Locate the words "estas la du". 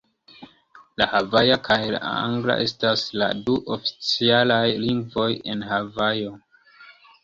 2.69-3.61